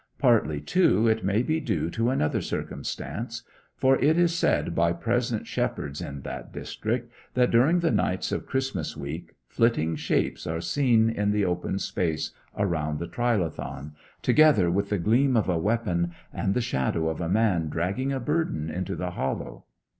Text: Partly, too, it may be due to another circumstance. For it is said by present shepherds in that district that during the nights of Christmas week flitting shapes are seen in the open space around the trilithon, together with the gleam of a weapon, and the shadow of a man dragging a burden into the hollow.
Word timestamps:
Partly, 0.17 0.59
too, 0.59 1.07
it 1.07 1.23
may 1.23 1.43
be 1.43 1.59
due 1.59 1.91
to 1.91 2.09
another 2.09 2.41
circumstance. 2.41 3.43
For 3.75 3.97
it 3.99 4.17
is 4.17 4.33
said 4.33 4.73
by 4.73 4.93
present 4.93 5.45
shepherds 5.45 6.01
in 6.01 6.21
that 6.21 6.51
district 6.51 7.11
that 7.35 7.51
during 7.51 7.81
the 7.81 7.91
nights 7.91 8.31
of 8.31 8.47
Christmas 8.47 8.97
week 8.97 9.35
flitting 9.47 9.95
shapes 9.95 10.47
are 10.47 10.59
seen 10.59 11.07
in 11.11 11.29
the 11.29 11.45
open 11.45 11.77
space 11.77 12.31
around 12.57 12.97
the 12.97 13.07
trilithon, 13.07 13.91
together 14.23 14.71
with 14.71 14.89
the 14.89 14.97
gleam 14.97 15.37
of 15.37 15.47
a 15.47 15.59
weapon, 15.59 16.13
and 16.33 16.55
the 16.55 16.61
shadow 16.61 17.07
of 17.07 17.21
a 17.21 17.29
man 17.29 17.69
dragging 17.69 18.11
a 18.11 18.19
burden 18.19 18.71
into 18.71 18.95
the 18.95 19.11
hollow. 19.11 19.65